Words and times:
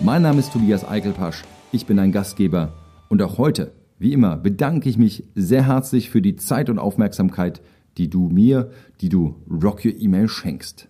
Mein 0.00 0.20
Name 0.20 0.40
ist 0.40 0.52
Tobias 0.52 0.86
Eichelpasch. 0.86 1.42
Ich 1.72 1.86
bin 1.86 1.98
ein 1.98 2.12
Gastgeber 2.12 2.74
und 3.08 3.22
auch 3.22 3.38
heute, 3.38 3.72
wie 3.98 4.12
immer, 4.12 4.36
bedanke 4.36 4.90
ich 4.90 4.98
mich 4.98 5.24
sehr 5.34 5.66
herzlich 5.66 6.10
für 6.10 6.20
die 6.20 6.36
Zeit 6.36 6.68
und 6.68 6.78
Aufmerksamkeit, 6.78 7.62
die 7.96 8.10
du 8.10 8.28
mir, 8.28 8.70
die 9.00 9.08
du 9.08 9.36
Rock 9.50 9.86
Your 9.86 9.98
Email 9.98 10.28
schenkst. 10.28 10.88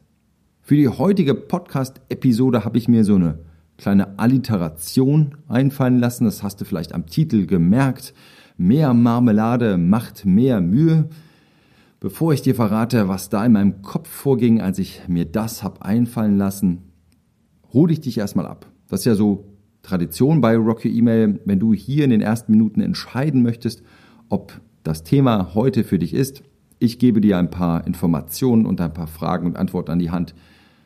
Für 0.61 0.75
die 0.75 0.89
heutige 0.89 1.37
Podcast-Episode 1.37 2.65
habe 2.65 2.79
ich 2.79 2.89
mir 2.89 3.05
so 3.05 3.15
eine 3.15 3.39
kleine 3.79 4.19
Alliteration 4.19 5.37
einfallen 5.47 6.01
lassen. 6.01 6.25
Das 6.25 6.43
hast 6.43 6.61
du 6.61 6.65
vielleicht 6.65 6.93
am 6.93 7.07
Titel 7.07 7.47
gemerkt. 7.47 8.13
Mehr 8.57 8.93
Marmelade 8.93 9.79
macht 9.79 10.25
mehr 10.25 10.61
Mühe. 10.61 11.09
Bevor 12.01 12.33
ich 12.33 12.43
dir 12.43 12.57
verrate, 12.57 13.07
was 13.07 13.29
da 13.29 13.47
in 13.47 13.53
meinem 13.53 13.83
Kopf 13.83 14.09
vorging, 14.09 14.61
als 14.61 14.81
ich 14.81 15.03
mir 15.07 15.27
das 15.27 15.63
hab 15.63 15.83
einfallen 15.83 16.37
lassen, 16.37 16.83
hole 17.73 17.93
ich 17.93 18.01
dich 18.01 18.19
erstmal 18.19 18.47
ab. 18.47 18.67
Das 18.89 19.01
ist 19.01 19.07
ja 19.07 19.15
so 19.15 19.45
Tradition 19.83 20.41
bei 20.41 20.57
Rocky 20.57 20.97
Email, 20.97 21.41
wenn 21.45 21.61
du 21.61 21.73
hier 21.73 22.05
in 22.05 22.11
den 22.11 22.21
ersten 22.21 22.53
Minuten 22.53 22.81
entscheiden 22.81 23.43
möchtest, 23.43 23.83
ob 24.29 24.61
das 24.83 25.03
Thema 25.03 25.55
heute 25.55 25.85
für 25.85 25.99
dich 25.99 26.15
ist. 26.15 26.43
Ich 26.79 26.99
gebe 26.99 27.21
dir 27.21 27.39
ein 27.39 27.51
paar 27.51 27.87
Informationen 27.87 28.67
und 28.67 28.81
ein 28.81 28.93
paar 28.93 29.07
Fragen 29.07 29.47
und 29.47 29.57
Antworten 29.57 29.93
an 29.93 29.99
die 29.99 30.11
Hand. 30.11 30.35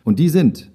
Und 0.04 0.18
die 0.18 0.28
sind, 0.28 0.70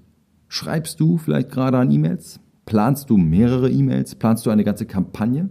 schreibst 0.48 1.00
du 1.00 1.18
vielleicht 1.18 1.52
gerade 1.52 1.78
an 1.78 1.92
E-Mails? 1.92 2.40
Planst 2.66 3.10
du 3.10 3.18
mehrere 3.18 3.70
E-Mails? 3.70 4.16
Planst 4.16 4.46
du 4.46 4.50
eine 4.50 4.64
ganze 4.64 4.86
Kampagne? 4.86 5.50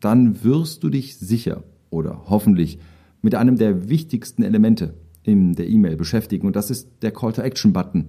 Dann 0.00 0.44
wirst 0.44 0.84
du 0.84 0.90
dich 0.90 1.16
sicher 1.16 1.64
oder 1.90 2.22
hoffentlich 2.26 2.78
mit 3.22 3.34
einem 3.34 3.56
der 3.56 3.88
wichtigsten 3.88 4.42
Elemente 4.42 4.94
in 5.22 5.54
der 5.54 5.68
E-Mail 5.68 5.96
beschäftigen 5.96 6.46
und 6.46 6.56
das 6.56 6.70
ist 6.70 6.88
der 7.02 7.10
Call 7.10 7.32
to 7.32 7.42
Action 7.42 7.72
Button. 7.72 8.08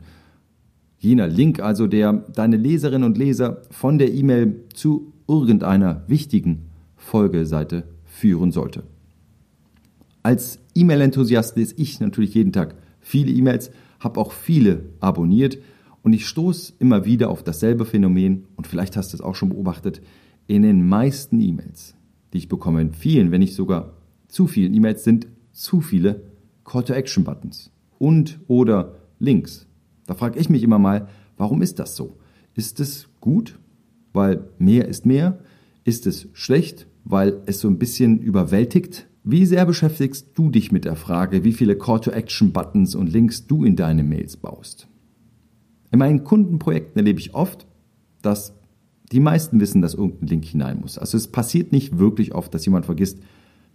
Jener 0.99 1.27
Link 1.27 1.61
also, 1.61 1.87
der 1.87 2.13
deine 2.13 2.57
Leserinnen 2.57 3.05
und 3.05 3.17
Leser 3.17 3.61
von 3.71 3.97
der 3.97 4.13
E-Mail 4.13 4.65
zu 4.73 5.13
irgendeiner 5.27 6.03
wichtigen 6.07 6.69
Folgeseite 6.97 7.85
führen 8.03 8.51
sollte. 8.51 8.83
Als 10.23 10.59
E-Mail-Enthusiast 10.75 11.55
lese 11.55 11.75
ich 11.77 11.99
natürlich 12.01 12.33
jeden 12.33 12.51
Tag 12.51 12.75
viele 12.99 13.31
E-Mails, 13.31 13.71
habe 13.99 14.19
auch 14.19 14.33
viele 14.33 14.85
abonniert 14.99 15.57
und 16.03 16.13
ich 16.13 16.27
stoße 16.27 16.73
immer 16.79 17.05
wieder 17.05 17.29
auf 17.29 17.43
dasselbe 17.43 17.85
Phänomen 17.85 18.45
und 18.57 18.67
vielleicht 18.67 18.97
hast 18.97 19.13
du 19.13 19.17
es 19.17 19.21
auch 19.21 19.35
schon 19.35 19.49
beobachtet, 19.49 20.01
in 20.47 20.63
den 20.63 20.87
meisten 20.87 21.39
E-Mails, 21.39 21.95
die 22.33 22.39
ich 22.39 22.49
bekomme, 22.49 22.81
in 22.81 22.91
vielen, 22.91 23.31
wenn 23.31 23.39
nicht 23.39 23.55
sogar 23.55 23.93
zu 24.27 24.47
vielen 24.47 24.73
E-Mails 24.73 25.03
sind 25.03 25.27
zu 25.51 25.81
viele 25.81 26.23
Call-to-Action-Buttons 26.65 27.71
und 27.97 28.39
oder 28.47 28.95
Links. 29.19 29.68
Da 30.09 30.15
frage 30.15 30.39
ich 30.39 30.49
mich 30.49 30.63
immer 30.63 30.79
mal, 30.79 31.07
warum 31.37 31.61
ist 31.61 31.77
das 31.77 31.95
so? 31.95 32.17
Ist 32.55 32.79
es 32.79 33.09
gut, 33.21 33.59
weil 34.11 34.49
mehr 34.57 34.87
ist 34.87 35.05
mehr? 35.05 35.37
Ist 35.83 36.07
es 36.07 36.27
schlecht, 36.33 36.87
weil 37.05 37.43
es 37.45 37.59
so 37.59 37.67
ein 37.67 37.77
bisschen 37.77 38.17
überwältigt? 38.17 39.07
Wie 39.23 39.45
sehr 39.45 39.67
beschäftigst 39.67 40.29
du 40.33 40.49
dich 40.49 40.71
mit 40.71 40.85
der 40.85 40.95
Frage, 40.95 41.43
wie 41.43 41.53
viele 41.53 41.77
Call-to-Action-Buttons 41.77 42.95
und 42.95 43.13
Links 43.13 43.45
du 43.45 43.63
in 43.63 43.75
deine 43.75 44.03
Mails 44.03 44.35
baust? 44.35 44.87
In 45.91 45.99
meinen 45.99 46.23
Kundenprojekten 46.23 46.97
erlebe 46.97 47.19
ich 47.19 47.35
oft, 47.35 47.67
dass 48.23 48.55
die 49.11 49.19
meisten 49.19 49.59
wissen, 49.59 49.83
dass 49.83 49.93
irgendein 49.93 50.27
Link 50.27 50.45
hinein 50.45 50.79
muss. 50.81 50.97
Also 50.97 51.17
es 51.17 51.27
passiert 51.27 51.71
nicht 51.71 51.99
wirklich 51.99 52.33
oft, 52.33 52.51
dass 52.55 52.65
jemand 52.65 52.87
vergisst, 52.87 53.19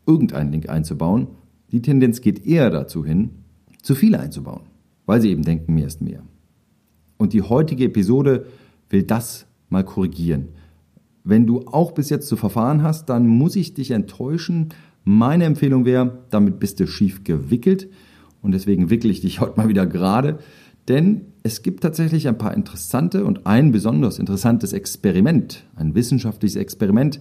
irgendeinen 0.04 0.50
Link 0.50 0.68
einzubauen. 0.68 1.28
Die 1.70 1.80
Tendenz 1.80 2.22
geht 2.22 2.44
eher 2.44 2.70
dazu 2.70 3.04
hin, 3.04 3.30
zu 3.82 3.94
viele 3.94 4.18
einzubauen, 4.18 4.62
weil 5.06 5.20
sie 5.20 5.30
eben 5.30 5.44
denken, 5.44 5.74
mehr 5.74 5.86
ist 5.86 6.02
mehr. 6.02 6.24
Und 7.24 7.32
die 7.32 7.40
heutige 7.40 7.84
Episode 7.84 8.44
will 8.90 9.02
das 9.02 9.46
mal 9.70 9.82
korrigieren. 9.82 10.48
Wenn 11.24 11.46
du 11.46 11.62
auch 11.66 11.92
bis 11.92 12.10
jetzt 12.10 12.28
so 12.28 12.36
verfahren 12.36 12.82
hast, 12.82 13.08
dann 13.08 13.26
muss 13.26 13.56
ich 13.56 13.72
dich 13.72 13.92
enttäuschen. 13.92 14.68
Meine 15.04 15.44
Empfehlung 15.44 15.86
wäre, 15.86 16.18
damit 16.28 16.60
bist 16.60 16.80
du 16.80 16.86
schief 16.86 17.24
gewickelt 17.24 17.88
und 18.42 18.52
deswegen 18.52 18.90
wickel 18.90 19.10
ich 19.10 19.22
dich 19.22 19.40
heute 19.40 19.56
mal 19.56 19.68
wieder 19.68 19.86
gerade, 19.86 20.38
denn 20.86 21.22
es 21.42 21.62
gibt 21.62 21.82
tatsächlich 21.82 22.28
ein 22.28 22.36
paar 22.36 22.52
interessante 22.52 23.24
und 23.24 23.46
ein 23.46 23.72
besonders 23.72 24.18
interessantes 24.18 24.74
Experiment, 24.74 25.64
ein 25.76 25.94
wissenschaftliches 25.94 26.56
Experiment, 26.56 27.20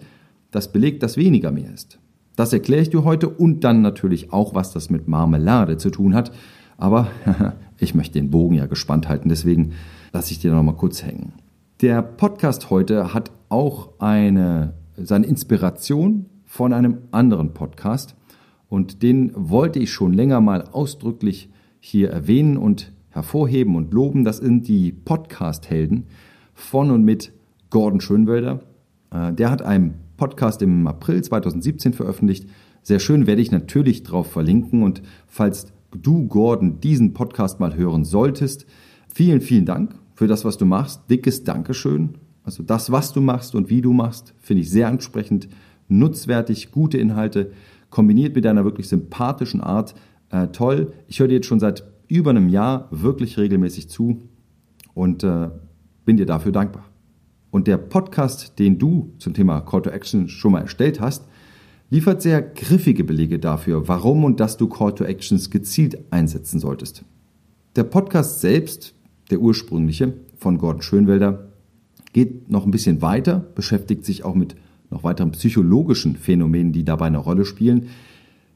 das 0.51 0.73
belegt, 0.73 1.01
dass 1.01 1.15
weniger 1.15 1.53
mehr 1.53 1.73
ist. 1.73 1.97
Das 2.35 2.51
erkläre 2.51 2.81
ich 2.81 2.89
dir 2.89 3.05
heute 3.05 3.29
und 3.29 3.63
dann 3.63 3.81
natürlich 3.81 4.33
auch, 4.33 4.53
was 4.53 4.73
das 4.73 4.89
mit 4.89 5.07
Marmelade 5.07 5.77
zu 5.77 5.91
tun 5.91 6.13
hat. 6.13 6.33
Aber 6.75 7.07
ich 7.83 7.95
möchte 7.95 8.19
den 8.19 8.29
Bogen 8.29 8.55
ja 8.55 8.65
gespannt 8.65 9.07
halten, 9.07 9.29
deswegen 9.29 9.73
lasse 10.11 10.31
ich 10.31 10.39
dir 10.39 10.51
noch 10.51 10.63
mal 10.63 10.73
kurz 10.73 11.03
hängen. 11.03 11.33
Der 11.81 12.01
Podcast 12.01 12.69
heute 12.69 13.13
hat 13.13 13.31
auch 13.49 13.99
eine, 13.99 14.73
seine 14.95 15.25
Inspiration 15.25 16.27
von 16.45 16.71
einem 16.71 16.99
anderen 17.11 17.53
Podcast 17.53 18.15
und 18.69 19.03
den 19.03 19.31
wollte 19.35 19.79
ich 19.79 19.91
schon 19.91 20.13
länger 20.13 20.41
mal 20.41 20.63
ausdrücklich 20.71 21.49
hier 21.79 22.09
erwähnen 22.09 22.57
und 22.57 22.93
hervorheben 23.09 23.75
und 23.75 23.93
loben. 23.93 24.23
Das 24.23 24.37
sind 24.37 24.67
die 24.67 24.91
Podcast-Helden 24.91 26.05
von 26.53 26.89
und 26.91 27.03
mit 27.03 27.33
Gordon 27.69 28.01
Schönwelder. 28.01 28.61
Äh, 29.11 29.33
der 29.33 29.51
hat 29.51 29.61
einen 29.61 29.95
Podcast 30.17 30.61
im 30.61 30.87
April 30.87 31.21
2017 31.21 31.93
veröffentlicht. 31.93 32.47
Sehr 32.81 32.99
schön 32.99 33.27
werde 33.27 33.41
ich 33.41 33.51
natürlich 33.51 34.03
drauf 34.03 34.31
verlinken 34.31 34.83
und 34.83 35.01
falls 35.27 35.73
du, 36.01 36.27
Gordon, 36.27 36.79
diesen 36.79 37.13
Podcast 37.13 37.59
mal 37.59 37.75
hören 37.75 38.05
solltest, 38.05 38.65
vielen, 39.07 39.41
vielen 39.41 39.65
Dank 39.65 39.95
für 40.15 40.27
das, 40.27 40.45
was 40.45 40.57
du 40.57 40.65
machst. 40.65 41.09
Dickes 41.09 41.43
Dankeschön. 41.43 42.17
Also 42.43 42.63
das, 42.63 42.91
was 42.91 43.13
du 43.13 43.21
machst 43.21 43.55
und 43.55 43.69
wie 43.69 43.81
du 43.81 43.93
machst, 43.93 44.33
finde 44.39 44.61
ich 44.61 44.69
sehr 44.69 44.87
ansprechend, 44.87 45.47
nutzwertig, 45.87 46.71
gute 46.71 46.97
Inhalte, 46.97 47.51
kombiniert 47.89 48.35
mit 48.35 48.45
deiner 48.45 48.65
wirklich 48.65 48.87
sympathischen 48.87 49.61
Art. 49.61 49.95
Äh, 50.29 50.47
toll. 50.47 50.93
Ich 51.07 51.19
höre 51.19 51.27
dir 51.27 51.35
jetzt 51.35 51.47
schon 51.47 51.59
seit 51.59 51.83
über 52.07 52.31
einem 52.31 52.49
Jahr 52.49 52.87
wirklich 52.91 53.37
regelmäßig 53.37 53.89
zu 53.89 54.21
und 54.93 55.23
äh, 55.23 55.49
bin 56.05 56.17
dir 56.17 56.25
dafür 56.25 56.51
dankbar. 56.51 56.85
Und 57.51 57.67
der 57.67 57.77
Podcast, 57.77 58.57
den 58.59 58.79
du 58.79 59.13
zum 59.19 59.33
Thema 59.33 59.61
Call 59.61 59.83
to 59.83 59.89
Action 59.91 60.27
schon 60.27 60.53
mal 60.53 60.61
erstellt 60.61 60.99
hast, 60.99 61.27
liefert 61.93 62.23
sehr 62.23 62.41
griffige 62.41 63.03
Belege 63.03 63.37
dafür, 63.37 63.87
warum 63.87 64.23
und 64.23 64.39
dass 64.39 64.57
du 64.57 64.67
Call 64.67 64.95
to 64.95 65.03
Actions 65.03 65.51
gezielt 65.51 65.99
einsetzen 66.09 66.59
solltest. 66.59 67.05
Der 67.75 67.83
Podcast 67.83 68.41
selbst, 68.41 68.95
der 69.29 69.39
ursprüngliche 69.39 70.15
von 70.35 70.57
Gordon 70.57 70.81
Schönwelder, 70.81 71.49
geht 72.11 72.49
noch 72.49 72.65
ein 72.65 72.71
bisschen 72.71 73.03
weiter, 73.03 73.45
beschäftigt 73.53 74.05
sich 74.05 74.25
auch 74.25 74.33
mit 74.33 74.55
noch 74.89 75.03
weiteren 75.03 75.33
psychologischen 75.33 76.15
Phänomenen, 76.15 76.73
die 76.73 76.83
dabei 76.83 77.05
eine 77.05 77.19
Rolle 77.19 77.45
spielen. 77.45 77.89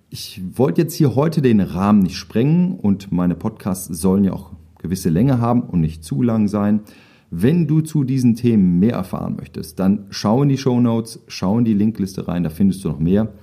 Ich 0.09 0.41
wollte 0.55 0.81
jetzt 0.81 0.95
hier 0.95 1.13
heute 1.13 1.43
den 1.43 1.61
Rahmen 1.61 1.99
nicht 1.99 2.15
sprengen 2.15 2.71
und 2.73 3.11
meine 3.11 3.35
Podcasts 3.35 4.01
sollen 4.01 4.23
ja 4.23 4.33
auch 4.33 4.53
gewisse 4.79 5.09
Länge 5.09 5.39
haben 5.39 5.61
und 5.61 5.81
nicht 5.81 6.03
zu 6.03 6.23
lang 6.23 6.47
sein. 6.47 6.79
Wenn 7.29 7.67
du 7.67 7.81
zu 7.81 8.03
diesen 8.03 8.35
Themen 8.35 8.79
mehr 8.79 8.93
erfahren 8.93 9.35
möchtest, 9.35 9.79
dann 9.79 10.05
schau 10.09 10.43
in 10.43 10.49
die 10.49 10.57
Show 10.57 10.79
Notes, 10.79 11.19
schau 11.27 11.57
in 11.57 11.65
die 11.65 11.73
Linkliste 11.73 12.27
rein, 12.27 12.43
da 12.43 12.49
findest 12.49 12.83
du 12.83 12.89
noch 12.89 12.99
mehr. 12.99 13.33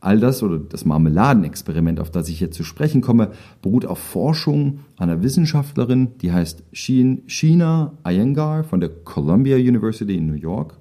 All 0.00 0.20
das 0.20 0.42
oder 0.42 0.58
das 0.58 0.84
Marmeladenexperiment, 0.84 1.98
auf 1.98 2.10
das 2.10 2.28
ich 2.28 2.38
jetzt 2.38 2.56
zu 2.56 2.62
sprechen 2.62 3.00
komme, 3.00 3.30
beruht 3.62 3.86
auf 3.86 3.98
Forschung 3.98 4.80
einer 4.98 5.22
Wissenschaftlerin, 5.22 6.08
die 6.20 6.30
heißt 6.30 6.62
Sheena 6.72 7.92
Iyengar 8.06 8.64
von 8.64 8.80
der 8.80 8.90
Columbia 8.90 9.56
University 9.56 10.16
in 10.16 10.26
New 10.26 10.34
York. 10.34 10.78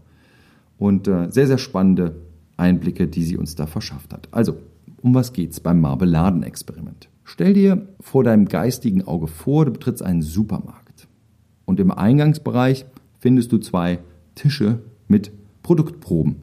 Und 0.77 1.07
äh, 1.07 1.31
sehr, 1.31 1.47
sehr 1.47 1.57
spannende 1.57 2.15
Einblicke, 2.57 3.07
die 3.07 3.23
sie 3.23 3.37
uns 3.37 3.55
da 3.55 3.65
verschafft 3.65 4.13
hat. 4.13 4.27
Also, 4.31 4.57
um 5.01 5.15
was 5.15 5.31
geht's 5.31 5.61
beim 5.61 5.79
Marmeladenexperiment? 5.79 7.07
Stell 7.23 7.53
dir 7.53 7.87
vor 8.01 8.25
deinem 8.25 8.49
geistigen 8.49 9.07
Auge 9.07 9.27
vor, 9.27 9.65
du 9.65 9.71
betrittst 9.71 10.03
einen 10.03 10.21
Supermarkt. 10.21 10.82
Und 11.65 11.79
im 11.79 11.91
Eingangsbereich 11.91 12.85
findest 13.19 13.51
du 13.51 13.57
zwei 13.57 13.99
Tische 14.35 14.79
mit 15.07 15.31
Produktproben, 15.61 16.37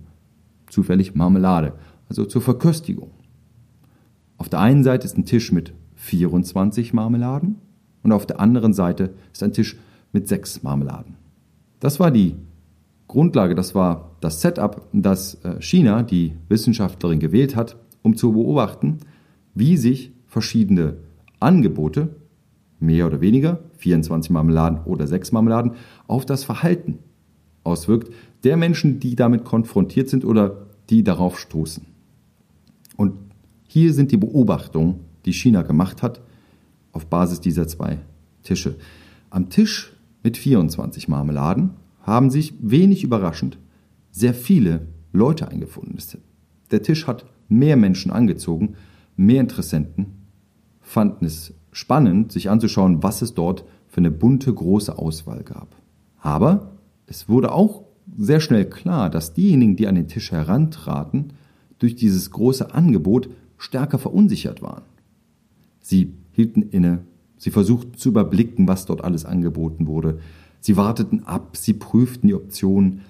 zufällig 0.69 1.15
Marmelade, 1.15 1.75
also 2.09 2.25
zur 2.25 2.43
Verköstigung. 2.43 3.11
Auf 4.39 4.49
der 4.49 4.61
einen 4.61 4.85
Seite 4.85 5.07
ist 5.07 5.19
ein 5.19 5.27
Tisch 5.27 5.53
mit 5.53 5.75
24 5.97 6.95
Marmeladen 6.95 7.57
und 8.03 8.13
auf 8.13 8.25
der 8.25 8.41
anderen 8.41 8.73
Seite 8.73 9.13
ist 9.33 9.43
ein 9.43 9.53
Tisch 9.53 9.77
mit 10.13 10.29
sechs 10.29 10.63
Marmeladen. 10.63 11.17
Das 11.79 12.01
war 12.01 12.11
die 12.11 12.37
Grundlage, 13.07 13.55
das 13.55 13.75
war 13.75 14.13
das 14.21 14.41
Setup, 14.41 14.87
das 14.93 15.35
äh, 15.45 15.61
China, 15.61 16.03
die 16.03 16.33
Wissenschaftlerin, 16.49 17.19
gewählt 17.19 17.57
hat, 17.57 17.77
um 18.03 18.17
zu 18.17 18.33
beobachten, 18.33 18.99
wie 19.55 19.77
sich 19.77 20.13
verschiedene 20.27 20.97
Angebote, 21.41 22.17
mehr 22.79 23.07
oder 23.07 23.21
weniger, 23.21 23.59
24 23.81 24.31
Marmeladen 24.31 24.81
oder 24.85 25.07
6 25.07 25.33
Marmeladen, 25.33 25.73
auf 26.07 26.25
das 26.25 26.45
Verhalten 26.45 26.99
auswirkt 27.65 28.13
der 28.45 28.57
Menschen, 28.57 29.01
die 29.01 29.17
damit 29.17 29.45
konfrontiert 29.45 30.09
sind 30.09 30.25
oder 30.25 30.67
die 30.89 31.05
darauf 31.05 31.39
stoßen. 31.39 31.85
Und 32.97 33.15
hier 33.67 33.93
sind 33.93 34.13
die 34.13 34.17
Beobachtungen, 34.17 35.01
die 35.25 35.33
China 35.33 35.63
gemacht 35.63 36.03
hat, 36.03 36.21
auf 36.93 37.07
Basis 37.07 37.41
dieser 37.41 37.69
zwei 37.69 37.99
Tische. 38.43 38.77
Am 39.31 39.49
Tisch 39.51 39.93
mit 40.23 40.37
24 40.37 41.09
Marmeladen 41.09 41.71
haben 42.03 42.31
sich 42.31 42.55
wenig 42.61 43.05
überraschend 43.05 43.59
sehr 44.11 44.35
viele 44.35 44.87
Leute 45.13 45.49
eingefunden. 45.49 45.97
Der 46.71 46.83
Tisch 46.83 47.07
hat 47.07 47.27
mehr 47.49 47.77
Menschen 47.77 48.11
angezogen, 48.11 48.75
mehr 49.17 49.41
Interessenten 49.41 50.20
fanden 50.91 51.25
es 51.25 51.55
spannend, 51.71 52.33
sich 52.33 52.51
anzuschauen, 52.51 53.03
was 53.03 53.23
es 53.23 53.35
dort 53.35 53.65
für 53.87 53.99
eine 53.99 54.11
bunte, 54.11 54.53
große 54.53 54.99
Auswahl 54.99 55.45
gab. 55.45 55.77
Aber 56.21 56.73
es 57.07 57.29
wurde 57.29 57.53
auch 57.53 57.85
sehr 58.19 58.41
schnell 58.41 58.69
klar, 58.69 59.09
dass 59.09 59.33
diejenigen, 59.33 59.77
die 59.77 59.87
an 59.87 59.95
den 59.95 60.09
Tisch 60.09 60.33
herantraten, 60.33 61.33
durch 61.79 61.95
dieses 61.95 62.33
große 62.33 62.75
Angebot 62.75 63.31
stärker 63.57 63.99
verunsichert 63.99 64.63
waren. 64.63 64.83
Sie 65.81 66.13
hielten 66.33 66.63
inne, 66.63 67.03
sie 67.37 67.51
versuchten 67.51 67.95
zu 67.95 68.09
überblicken, 68.09 68.67
was 68.67 68.85
dort 68.85 69.05
alles 69.05 69.25
angeboten 69.25 69.87
wurde, 69.87 70.19
sie 70.61 70.77
warteten 70.77 71.25
ab, 71.25 71.57
sie 71.57 71.75
prüften 71.75 72.27
die 72.27 72.35
Optionen 72.35 73.03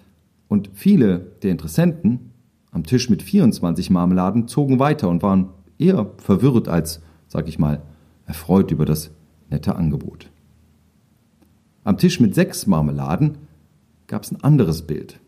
und 0.49 0.71
viele 0.75 1.33
der 1.43 1.51
Interessenten 1.51 2.31
am 2.73 2.85
Tisch 2.85 3.09
mit 3.09 3.23
24 3.23 3.89
Marmeladen 3.89 4.49
zogen 4.49 4.79
weiter 4.79 5.09
und 5.09 5.23
waren 5.23 5.49
eher 5.79 6.11
verwirrt 6.19 6.69
als, 6.69 7.01
sag 7.31 7.49
ich 7.49 7.59
mal, 7.59 7.81
erfreut 8.27 8.71
über 8.73 8.85
das 8.85 9.13
nette 9.51 9.77
Angebot. 9.77 10.29
Am 11.85 11.97
Tisch 11.97 12.21
mit 12.21 12.35
sechs 12.35 12.67
Marmeladen 12.67 13.39
gab 14.09 14.25
es 14.25 14.33
ein 14.33 14.43
anderes 14.43 14.83
Bild. 14.83 15.21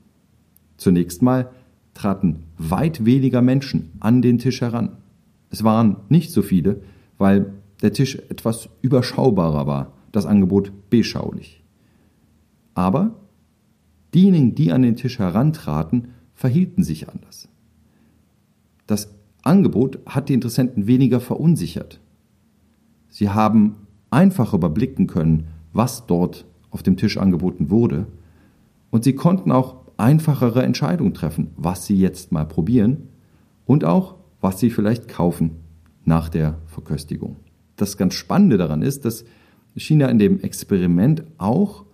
Zunächst 0.76 1.22
mal 1.22 1.50
traten 1.94 2.42
weit 2.58 3.04
weniger 3.04 3.40
Menschen 3.40 3.92
an 4.00 4.20
den 4.20 4.38
Tisch 4.38 4.60
heran. 4.60 4.96
Es 5.50 5.62
waren 5.62 5.96
nicht 6.08 6.32
so 6.32 6.42
viele, 6.42 6.82
weil 7.18 7.52
der 7.82 7.92
Tisch 7.92 8.16
etwas 8.16 8.68
überschaubarer 8.80 9.66
war, 9.66 9.92
das 10.10 10.26
Angebot 10.26 10.72
beschaulich. 10.90 11.62
Aber 12.74 13.14
diejenigen, 14.12 14.54
die 14.56 14.72
an 14.72 14.82
den 14.82 14.96
Tisch 14.96 15.20
herantraten, 15.20 16.08
verhielten 16.34 16.82
sich 16.82 17.08
anders. 17.08 17.48
Das 18.86 19.14
Angebot 19.42 19.98
hat 20.06 20.28
die 20.28 20.34
Interessenten 20.34 20.86
weniger 20.86 21.20
verunsichert. 21.20 22.00
Sie 23.08 23.28
haben 23.28 23.76
einfach 24.10 24.54
überblicken 24.54 25.06
können, 25.06 25.48
was 25.72 26.06
dort 26.06 26.46
auf 26.70 26.82
dem 26.82 26.96
Tisch 26.96 27.18
angeboten 27.18 27.70
wurde, 27.70 28.06
und 28.90 29.04
sie 29.04 29.14
konnten 29.14 29.50
auch 29.50 29.76
einfachere 29.96 30.62
Entscheidungen 30.62 31.14
treffen, 31.14 31.50
was 31.56 31.86
sie 31.86 31.96
jetzt 31.96 32.30
mal 32.30 32.44
probieren 32.44 33.08
und 33.64 33.84
auch, 33.84 34.16
was 34.40 34.60
sie 34.60 34.70
vielleicht 34.70 35.08
kaufen 35.08 35.52
nach 36.04 36.28
der 36.28 36.58
Verköstigung. 36.66 37.36
Das 37.76 37.96
ganz 37.96 38.14
Spannende 38.14 38.58
daran 38.58 38.82
ist, 38.82 39.04
dass 39.04 39.24
China 39.74 40.08
in 40.08 40.18
dem 40.18 40.40
Experiment 40.40 41.24
auch 41.38 41.84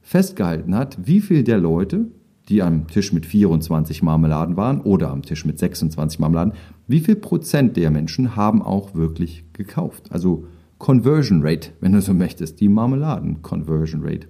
festgehalten 0.00 0.74
hat, 0.74 0.98
wie 1.04 1.20
viel 1.20 1.42
der 1.42 1.58
Leute, 1.58 2.06
die 2.48 2.62
am 2.62 2.86
Tisch 2.86 3.12
mit 3.12 3.26
24 3.26 4.02
Marmeladen 4.02 4.56
waren 4.56 4.80
oder 4.80 5.10
am 5.10 5.22
Tisch 5.22 5.44
mit 5.44 5.58
26 5.58 6.20
Marmeladen, 6.20 6.52
wie 6.86 7.00
viel 7.00 7.16
Prozent 7.16 7.76
der 7.76 7.90
Menschen 7.90 8.36
haben 8.36 8.62
auch 8.62 8.94
wirklich 8.94 9.44
gekauft. 9.52 10.12
Also 10.12 10.46
Conversion 10.78 11.40
Rate, 11.42 11.70
wenn 11.80 11.92
du 11.92 12.00
so 12.00 12.14
möchtest, 12.14 12.60
die 12.60 12.68
Marmeladen 12.68 13.42
Conversion 13.42 14.02
Rate. 14.04 14.28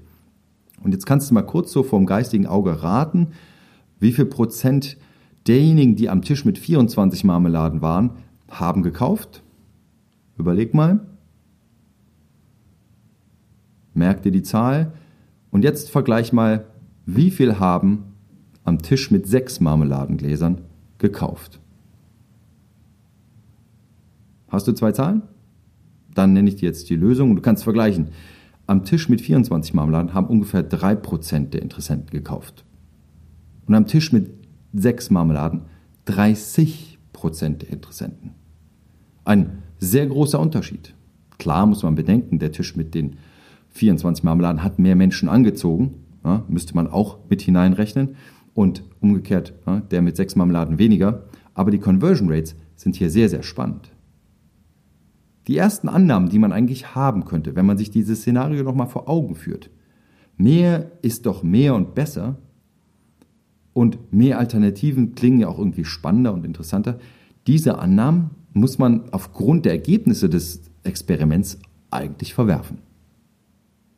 Und 0.82 0.92
jetzt 0.92 1.06
kannst 1.06 1.30
du 1.30 1.34
mal 1.34 1.42
kurz 1.42 1.72
so 1.72 1.82
vom 1.82 2.06
geistigen 2.06 2.46
Auge 2.46 2.82
raten, 2.82 3.28
wie 3.98 4.12
viel 4.12 4.26
Prozent 4.26 4.96
derjenigen, 5.46 5.96
die 5.96 6.08
am 6.08 6.22
Tisch 6.22 6.44
mit 6.44 6.58
24 6.58 7.24
Marmeladen 7.24 7.82
waren, 7.82 8.10
haben 8.48 8.82
gekauft? 8.82 9.42
Überleg 10.38 10.74
mal. 10.74 11.00
Merk 13.94 14.22
dir 14.22 14.32
die 14.32 14.42
Zahl. 14.42 14.92
Und 15.50 15.64
jetzt 15.64 15.90
vergleich 15.90 16.32
mal, 16.32 16.66
wie 17.06 17.30
viel 17.30 17.58
haben 17.58 18.12
am 18.64 18.82
Tisch 18.82 19.10
mit 19.10 19.26
sechs 19.26 19.60
Marmeladengläsern 19.60 20.60
gekauft? 20.98 21.60
Hast 24.48 24.66
du 24.66 24.72
zwei 24.72 24.92
Zahlen? 24.92 25.22
Dann 26.14 26.32
nenne 26.32 26.48
ich 26.48 26.56
dir 26.56 26.66
jetzt 26.66 26.90
die 26.90 26.96
Lösung 26.96 27.30
und 27.30 27.36
du 27.36 27.42
kannst 27.42 27.64
vergleichen. 27.64 28.08
Am 28.66 28.84
Tisch 28.84 29.08
mit 29.08 29.20
24 29.20 29.74
Marmeladen 29.74 30.14
haben 30.14 30.26
ungefähr 30.26 30.68
3% 30.68 31.50
der 31.50 31.62
Interessenten 31.62 32.10
gekauft. 32.10 32.64
Und 33.66 33.74
am 33.74 33.86
Tisch 33.86 34.12
mit 34.12 34.30
6 34.72 35.10
Marmeladen 35.10 35.62
30% 36.08 37.58
der 37.58 37.70
Interessenten. 37.70 38.32
Ein 39.24 39.62
sehr 39.78 40.06
großer 40.06 40.40
Unterschied. 40.40 40.94
Klar 41.38 41.66
muss 41.66 41.82
man 41.82 41.94
bedenken, 41.94 42.38
der 42.38 42.52
Tisch 42.52 42.76
mit 42.76 42.94
den 42.94 43.16
24 43.70 44.24
Marmeladen 44.24 44.62
hat 44.62 44.78
mehr 44.78 44.96
Menschen 44.96 45.28
angezogen, 45.28 46.05
ja, 46.26 46.44
müsste 46.48 46.74
man 46.74 46.88
auch 46.88 47.18
mit 47.30 47.40
hineinrechnen. 47.40 48.16
Und 48.52 48.84
umgekehrt, 49.00 49.54
ja, 49.66 49.80
der 49.80 50.02
mit 50.02 50.16
6 50.16 50.36
Marmeladen 50.36 50.78
weniger. 50.78 51.24
Aber 51.54 51.70
die 51.70 51.78
Conversion 51.78 52.30
Rates 52.30 52.56
sind 52.74 52.96
hier 52.96 53.10
sehr, 53.10 53.28
sehr 53.28 53.42
spannend. 53.42 53.92
Die 55.46 55.56
ersten 55.56 55.88
Annahmen, 55.88 56.28
die 56.28 56.38
man 56.38 56.52
eigentlich 56.52 56.94
haben 56.94 57.24
könnte, 57.24 57.54
wenn 57.54 57.66
man 57.66 57.78
sich 57.78 57.90
dieses 57.90 58.20
Szenario 58.20 58.64
nochmal 58.64 58.88
vor 58.88 59.08
Augen 59.08 59.36
führt. 59.36 59.70
Mehr 60.36 60.90
ist 61.02 61.26
doch 61.26 61.42
mehr 61.42 61.74
und 61.74 61.94
besser. 61.94 62.36
Und 63.72 64.12
mehr 64.12 64.38
Alternativen 64.38 65.14
klingen 65.14 65.40
ja 65.40 65.48
auch 65.48 65.58
irgendwie 65.58 65.84
spannender 65.84 66.32
und 66.32 66.44
interessanter. 66.44 66.98
Diese 67.46 67.78
Annahmen 67.78 68.30
muss 68.54 68.78
man 68.78 69.12
aufgrund 69.12 69.66
der 69.66 69.72
Ergebnisse 69.72 70.28
des 70.28 70.62
Experiments 70.82 71.58
eigentlich 71.90 72.34
verwerfen. 72.34 72.78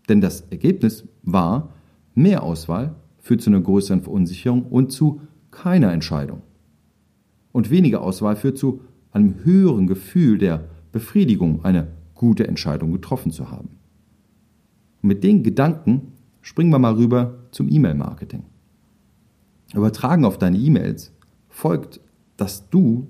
Denn 0.09 0.21
das 0.21 0.41
Ergebnis 0.51 1.07
war, 1.23 1.75
mehr 2.23 2.43
Auswahl 2.43 2.95
führt 3.19 3.43
zu 3.43 3.51
einer 3.51 3.61
größeren 3.61 4.03
Verunsicherung 4.03 4.63
und 4.63 4.93
zu 4.93 5.21
keiner 5.51 5.93
Entscheidung. 5.93 6.43
Und 7.53 7.71
weniger 7.71 8.03
Auswahl 8.03 8.37
führt 8.37 8.59
zu 8.59 8.83
einem 9.13 9.45
höheren 9.45 9.87
Gefühl 9.87 10.39
der 10.39 10.69
Befriedigung, 10.93 11.65
eine 11.65 11.89
gute 12.15 12.47
Entscheidung 12.47 12.93
getroffen 12.93 13.33
zu 13.33 13.51
haben. 13.51 13.71
Und 15.03 15.09
mit 15.09 15.25
den 15.25 15.43
Gedanken 15.43 16.13
springen 16.43 16.71
wir 16.71 16.79
mal 16.79 16.95
rüber 16.95 17.35
zum 17.51 17.69
E-Mail-Marketing. 17.69 18.43
Übertragen 19.75 20.25
auf 20.25 20.39
deine 20.39 20.59
E-Mails 20.59 21.13
folgt, 21.49 22.01
dass 22.37 22.69
du 22.71 23.09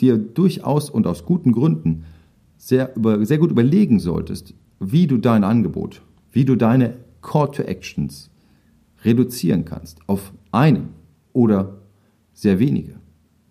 dir 0.00 0.16
durchaus 0.16 0.90
und 0.90 1.06
aus 1.06 1.24
guten 1.24 1.52
Gründen 1.52 2.04
sehr, 2.56 2.94
über, 2.96 3.24
sehr 3.24 3.38
gut 3.38 3.50
überlegen 3.50 3.98
solltest, 3.98 4.54
wie 4.80 5.06
du 5.06 5.18
dein 5.18 5.44
Angebot, 5.44 6.02
wie 6.32 6.44
du 6.44 6.56
deine 6.56 6.96
Call 7.20 7.50
to 7.50 7.62
Actions 7.62 8.30
reduzieren 9.04 9.64
kannst 9.64 9.98
auf 10.06 10.32
einen 10.50 10.90
oder 11.32 11.78
sehr 12.32 12.58
wenige. 12.58 12.94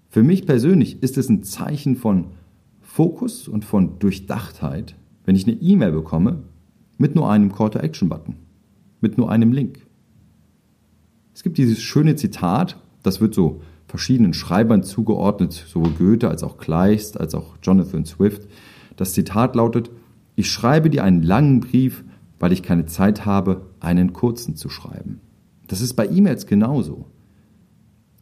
Für 0.10 0.24
mich 0.24 0.46
persönlich 0.46 1.04
ist 1.04 1.18
es 1.18 1.30
ein 1.30 1.44
Zeichen 1.44 1.96
von 1.96 2.28
Fokus 2.82 3.48
und 3.48 3.66
von 3.66 4.00
Durchdachtheit, 4.00 4.96
wenn 5.26 5.36
ich 5.36 5.48
eine 5.48 5.58
E-Mail 5.58 5.92
bekomme 5.92 6.44
mit 6.98 7.16
nur 7.16 7.30
einem 7.30 7.52
Call-to-Action-Button, 7.52 8.36
mit 9.02 9.18
nur 9.18 9.30
einem 9.30 9.52
Link. 9.52 9.86
Es 11.34 11.44
gibt 11.44 11.58
dieses 11.58 11.82
schöne 11.82 12.16
Zitat, 12.16 12.82
das 13.04 13.22
wird 13.22 13.36
so 13.36 13.62
verschiedenen 13.88 14.34
Schreibern 14.34 14.84
zugeordnet, 14.84 15.54
sowohl 15.54 15.92
Goethe 15.92 16.30
als 16.30 16.44
auch 16.44 16.58
Kleist, 16.58 17.20
als 17.20 17.36
auch 17.36 17.58
Jonathan 17.62 18.06
Swift. 18.06 18.48
Das 18.96 19.14
Zitat 19.14 19.56
lautet, 19.56 19.92
ich 20.36 20.50
schreibe 20.50 20.90
dir 20.90 21.04
einen 21.04 21.24
langen 21.24 21.60
Brief, 21.60 22.04
weil 22.40 22.52
ich 22.52 22.64
keine 22.64 22.86
Zeit 22.86 23.26
habe, 23.26 23.68
einen 23.80 24.14
kurzen 24.14 24.56
zu 24.56 24.70
schreiben. 24.70 25.22
Das 25.68 25.82
ist 25.82 25.94
bei 25.94 26.08
E-Mails 26.08 26.48
genauso. 26.48 27.06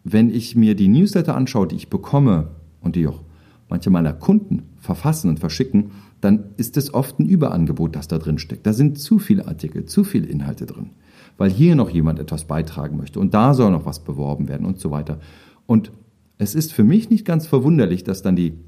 Wenn 0.04 0.30
ich 0.30 0.56
mir 0.56 0.76
die 0.76 0.88
Newsletter 0.88 1.36
anschaue, 1.36 1.68
die 1.68 1.76
ich 1.76 1.90
bekomme 1.90 2.50
und 2.82 2.96
die 2.96 3.08
auch 3.08 3.24
manche 3.70 3.90
meiner 3.90 4.14
Kunden 4.14 4.64
verfassen 4.78 5.30
und 5.30 5.40
verschicken, 5.40 5.92
dann 6.22 6.46
ist 6.58 6.78
es 6.78 6.94
oft 6.94 7.20
ein 7.20 7.26
Überangebot, 7.26 7.96
das 7.96 8.08
da 8.08 8.18
drin 8.18 8.38
steckt. 8.38 8.66
Da 8.66 8.74
sind 8.74 9.00
zu 9.00 9.20
viele 9.20 9.48
Artikel, 9.48 9.86
zu 9.86 10.04
viele 10.04 10.28
Inhalte 10.28 10.66
drin, 10.66 10.92
weil 11.38 11.50
hier 11.50 11.76
noch 11.76 11.90
jemand 11.90 12.20
etwas 12.20 12.46
beitragen 12.46 12.98
möchte 12.98 13.20
und 13.20 13.34
da 13.34 13.54
soll 13.54 13.72
noch 13.72 13.86
was 13.86 14.04
beworben 14.04 14.48
werden 14.48 14.66
und 14.66 14.80
so 14.80 14.92
weiter. 14.92 15.20
Und 15.66 15.92
es 16.38 16.54
ist 16.56 16.74
für 16.74 16.84
mich 16.84 17.10
nicht 17.10 17.26
ganz 17.26 17.48
verwunderlich, 17.48 18.04
dass 18.04 18.22
dann 18.22 18.36
die 18.36 18.60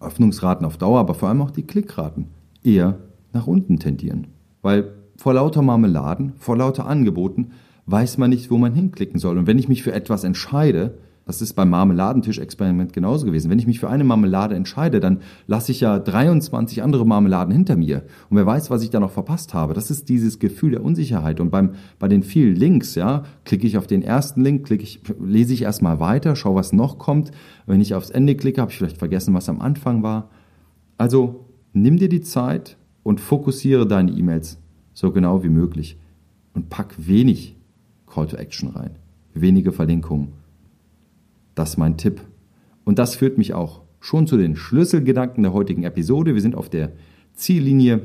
Öffnungsraten 0.00 0.66
auf 0.66 0.76
Dauer, 0.76 1.00
aber 1.00 1.14
vor 1.14 1.28
allem 1.28 1.42
auch 1.42 1.50
die 1.50 1.62
Klickraten 1.62 2.26
eher 2.62 2.98
nach 3.32 3.46
unten 3.46 3.78
tendieren. 3.78 4.28
Weil 4.62 4.92
vor 5.16 5.34
lauter 5.34 5.62
Marmeladen, 5.62 6.34
vor 6.38 6.56
lauter 6.56 6.86
Angeboten 6.86 7.48
weiß 7.90 8.18
man 8.18 8.30
nicht, 8.30 8.50
wo 8.50 8.58
man 8.58 8.74
hinklicken 8.74 9.18
soll. 9.18 9.38
Und 9.38 9.46
wenn 9.46 9.58
ich 9.58 9.68
mich 9.68 9.82
für 9.82 9.92
etwas 9.92 10.22
entscheide, 10.22 10.98
das 11.24 11.42
ist 11.42 11.54
beim 11.54 11.68
Marmeladentisch-Experiment 11.70 12.94
genauso 12.94 13.26
gewesen. 13.26 13.50
Wenn 13.50 13.58
ich 13.58 13.66
mich 13.66 13.80
für 13.80 13.90
eine 13.90 14.04
Marmelade 14.04 14.54
entscheide, 14.54 14.98
dann 14.98 15.20
lasse 15.46 15.72
ich 15.72 15.80
ja 15.80 15.98
23 15.98 16.82
andere 16.82 17.06
Marmeladen 17.06 17.52
hinter 17.52 17.76
mir. 17.76 18.04
Und 18.30 18.38
wer 18.38 18.46
weiß, 18.46 18.70
was 18.70 18.82
ich 18.82 18.88
da 18.88 18.98
noch 18.98 19.10
verpasst 19.10 19.52
habe. 19.52 19.74
Das 19.74 19.90
ist 19.90 20.08
dieses 20.08 20.38
Gefühl 20.38 20.70
der 20.70 20.82
Unsicherheit. 20.82 21.40
Und 21.40 21.50
beim, 21.50 21.72
bei 21.98 22.08
den 22.08 22.22
vielen 22.22 22.56
Links, 22.56 22.94
ja, 22.94 23.24
klicke 23.44 23.66
ich 23.66 23.76
auf 23.76 23.86
den 23.86 24.02
ersten 24.02 24.42
Link, 24.42 24.66
klicke 24.66 24.84
ich, 24.84 25.00
lese 25.22 25.52
ich 25.52 25.62
erstmal 25.62 26.00
weiter, 26.00 26.34
schaue, 26.34 26.54
was 26.54 26.72
noch 26.72 26.98
kommt. 26.98 27.30
Wenn 27.66 27.82
ich 27.82 27.94
aufs 27.94 28.10
Ende 28.10 28.34
klicke, 28.34 28.62
habe 28.62 28.70
ich 28.70 28.78
vielleicht 28.78 28.98
vergessen, 28.98 29.34
was 29.34 29.50
am 29.50 29.60
Anfang 29.60 30.02
war. 30.02 30.30
Also 30.96 31.44
nimm 31.74 31.98
dir 31.98 32.08
die 32.08 32.22
Zeit 32.22 32.78
und 33.02 33.20
fokussiere 33.20 33.86
deine 33.86 34.12
E-Mails 34.12 34.58
so 34.94 35.10
genau 35.10 35.42
wie 35.42 35.50
möglich. 35.50 35.98
Und 36.54 36.70
pack 36.70 36.94
wenig 36.96 37.57
Call 38.08 38.26
to 38.26 38.36
Action 38.36 38.70
rein. 38.70 38.96
Wenige 39.34 39.72
Verlinkungen 39.72 40.32
das 41.58 41.70
ist 41.70 41.76
mein 41.76 41.96
Tipp. 41.96 42.20
Und 42.84 43.00
das 43.00 43.16
führt 43.16 43.36
mich 43.36 43.52
auch 43.52 43.82
schon 44.00 44.28
zu 44.28 44.36
den 44.36 44.54
Schlüsselgedanken 44.54 45.42
der 45.42 45.52
heutigen 45.52 45.82
Episode. 45.82 46.34
Wir 46.34 46.40
sind 46.40 46.54
auf 46.54 46.70
der 46.70 46.92
Ziellinie. 47.34 48.02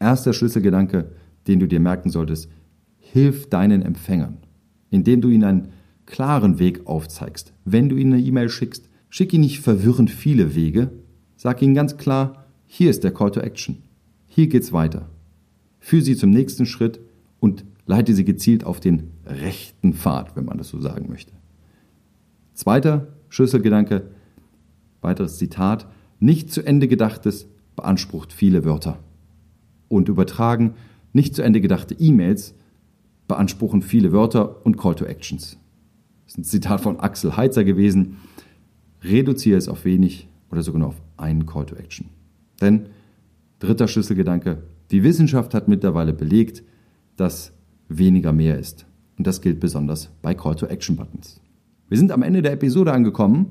Erster 0.00 0.32
Schlüsselgedanke, 0.32 1.12
den 1.46 1.60
du 1.60 1.68
dir 1.68 1.78
merken 1.78 2.10
solltest, 2.10 2.50
hilf 2.98 3.48
deinen 3.48 3.82
Empfängern, 3.82 4.38
indem 4.90 5.20
du 5.20 5.28
ihnen 5.28 5.44
einen 5.44 5.68
klaren 6.04 6.58
Weg 6.58 6.86
aufzeigst. 6.86 7.52
Wenn 7.64 7.88
du 7.88 7.96
ihnen 7.96 8.14
eine 8.14 8.22
E-Mail 8.22 8.48
schickst, 8.48 8.88
schick 9.08 9.32
ihnen 9.32 9.44
nicht 9.44 9.60
verwirrend 9.60 10.10
viele 10.10 10.56
Wege, 10.56 10.90
sag 11.36 11.62
ihnen 11.62 11.74
ganz 11.74 11.96
klar, 11.96 12.44
hier 12.66 12.90
ist 12.90 13.04
der 13.04 13.14
Call 13.14 13.30
to 13.30 13.40
Action. 13.40 13.82
Hier 14.26 14.48
geht's 14.48 14.72
weiter. 14.72 15.08
Führe 15.78 16.02
sie 16.02 16.16
zum 16.16 16.30
nächsten 16.30 16.66
Schritt 16.66 17.00
und 17.40 17.64
leite 17.88 18.14
sie 18.14 18.24
gezielt 18.24 18.64
auf 18.64 18.80
den 18.80 19.10
rechten 19.26 19.94
Pfad, 19.94 20.36
wenn 20.36 20.44
man 20.44 20.58
das 20.58 20.68
so 20.68 20.78
sagen 20.80 21.08
möchte. 21.08 21.32
Zweiter 22.52 23.08
Schlüsselgedanke, 23.30 24.10
weiteres 25.00 25.38
Zitat, 25.38 25.88
nicht 26.20 26.52
zu 26.52 26.62
Ende 26.62 26.86
gedachtes 26.86 27.48
beansprucht 27.76 28.32
viele 28.32 28.64
Wörter. 28.64 28.98
Und 29.88 30.08
übertragen, 30.08 30.74
nicht 31.14 31.34
zu 31.34 31.42
Ende 31.42 31.62
gedachte 31.62 31.94
E-Mails 31.94 32.54
beanspruchen 33.26 33.80
viele 33.80 34.12
Wörter 34.12 34.66
und 34.66 34.76
Call 34.76 34.94
to 34.94 35.06
Actions. 35.06 35.58
Das 36.26 36.34
ist 36.34 36.38
ein 36.38 36.44
Zitat 36.44 36.82
von 36.82 37.00
Axel 37.00 37.36
Heitzer 37.38 37.64
gewesen. 37.64 38.18
Reduziere 39.02 39.56
es 39.56 39.68
auf 39.68 39.86
wenig 39.86 40.28
oder 40.50 40.62
sogar 40.62 40.80
nur 40.80 40.88
auf 40.88 41.00
einen 41.16 41.46
Call 41.46 41.64
to 41.64 41.76
Action. 41.76 42.10
Denn, 42.60 42.86
dritter 43.60 43.88
Schlüsselgedanke, 43.88 44.62
die 44.90 45.04
Wissenschaft 45.04 45.54
hat 45.54 45.68
mittlerweile 45.68 46.12
belegt, 46.12 46.62
dass 47.16 47.52
weniger 47.88 48.32
mehr 48.32 48.58
ist. 48.58 48.86
Und 49.16 49.26
das 49.26 49.40
gilt 49.40 49.60
besonders 49.60 50.10
bei 50.22 50.34
Call 50.34 50.54
to 50.54 50.66
Action 50.66 50.96
Buttons. 50.96 51.40
Wir 51.88 51.98
sind 51.98 52.12
am 52.12 52.22
Ende 52.22 52.42
der 52.42 52.52
Episode 52.52 52.92
angekommen 52.92 53.46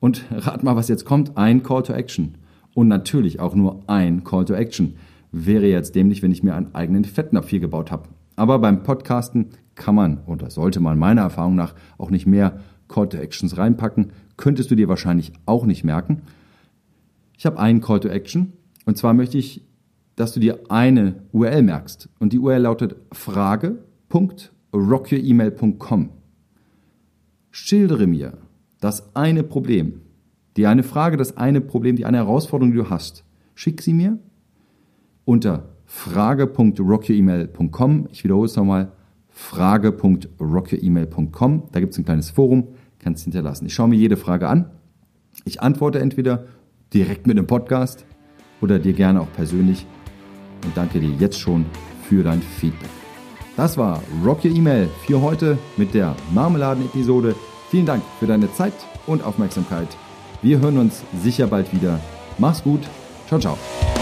und 0.00 0.24
rat 0.30 0.62
mal, 0.62 0.76
was 0.76 0.88
jetzt 0.88 1.04
kommt. 1.04 1.36
Ein 1.36 1.62
Call 1.62 1.82
to 1.82 1.92
Action. 1.92 2.36
Und 2.74 2.88
natürlich 2.88 3.40
auch 3.40 3.54
nur 3.54 3.82
ein 3.88 4.24
Call 4.24 4.44
to 4.44 4.54
Action. 4.54 4.94
Wäre 5.30 5.66
jetzt 5.66 5.94
dämlich, 5.94 6.22
wenn 6.22 6.32
ich 6.32 6.42
mir 6.42 6.54
einen 6.54 6.74
eigenen 6.74 7.04
Fettnapf 7.04 7.48
hier 7.48 7.60
gebaut 7.60 7.90
habe. 7.90 8.08
Aber 8.36 8.58
beim 8.58 8.82
Podcasten 8.82 9.50
kann 9.74 9.94
man 9.94 10.18
oder 10.26 10.50
sollte 10.50 10.80
man 10.80 10.98
meiner 10.98 11.22
Erfahrung 11.22 11.54
nach 11.54 11.74
auch 11.98 12.10
nicht 12.10 12.26
mehr 12.26 12.60
Call 12.88 13.08
to 13.08 13.18
Actions 13.18 13.56
reinpacken. 13.56 14.12
Könntest 14.36 14.70
du 14.70 14.74
dir 14.74 14.88
wahrscheinlich 14.88 15.32
auch 15.46 15.66
nicht 15.66 15.84
merken. 15.84 16.22
Ich 17.36 17.46
habe 17.46 17.58
einen 17.58 17.80
Call 17.80 18.00
to 18.00 18.08
Action 18.08 18.52
und 18.84 18.96
zwar 18.96 19.14
möchte 19.14 19.38
ich, 19.38 19.62
dass 20.16 20.32
du 20.32 20.40
dir 20.40 20.58
eine 20.68 21.22
URL 21.32 21.62
merkst. 21.62 22.08
Und 22.18 22.32
die 22.32 22.38
URL 22.38 22.62
lautet 22.62 22.96
frage.rockyouremail.com. 23.12 26.10
Schildere 27.50 28.06
mir 28.06 28.38
das 28.80 29.14
eine 29.14 29.42
Problem, 29.42 30.00
die 30.56 30.66
eine 30.66 30.82
Frage, 30.82 31.16
das 31.16 31.36
eine 31.36 31.60
Problem, 31.60 31.94
die 31.96 32.04
eine 32.04 32.16
Herausforderung, 32.18 32.72
die 32.72 32.78
du 32.78 32.90
hast. 32.90 33.24
Schick 33.54 33.80
sie 33.82 33.94
mir 33.94 34.18
unter 35.24 35.68
frage.rockyouremail.com. 35.86 38.08
Ich 38.10 38.24
wiederhole 38.24 38.46
es 38.46 38.56
nochmal. 38.56 38.90
frage.rockyouremail.com. 39.28 41.62
Da 41.72 41.80
gibt 41.80 41.92
es 41.92 41.98
ein 41.98 42.04
kleines 42.04 42.30
Forum, 42.30 42.68
kannst 42.98 43.24
hinterlassen. 43.24 43.66
Ich 43.66 43.74
schaue 43.74 43.88
mir 43.88 43.96
jede 43.96 44.16
Frage 44.16 44.48
an. 44.48 44.70
Ich 45.44 45.60
antworte 45.62 45.98
entweder 46.00 46.46
direkt 46.92 47.26
mit 47.26 47.38
einem 47.38 47.46
Podcast 47.46 48.04
oder 48.60 48.78
dir 48.78 48.92
gerne 48.92 49.20
auch 49.20 49.32
persönlich 49.32 49.86
und 50.64 50.76
danke 50.76 51.00
dir 51.00 51.10
jetzt 51.18 51.38
schon 51.38 51.66
für 52.08 52.22
dein 52.22 52.42
Feedback. 52.42 52.90
Das 53.56 53.76
war 53.76 54.02
Rock 54.24 54.44
Your 54.44 54.52
Email 54.52 54.88
für 55.06 55.20
heute 55.20 55.58
mit 55.76 55.94
der 55.94 56.16
Marmeladen-Episode. 56.32 57.34
Vielen 57.70 57.86
Dank 57.86 58.02
für 58.18 58.26
deine 58.26 58.52
Zeit 58.52 58.74
und 59.06 59.24
Aufmerksamkeit. 59.24 59.88
Wir 60.40 60.58
hören 60.60 60.78
uns 60.78 61.02
sicher 61.22 61.46
bald 61.46 61.72
wieder. 61.72 62.00
Mach's 62.38 62.62
gut. 62.62 62.80
Ciao, 63.28 63.38
ciao. 63.38 64.01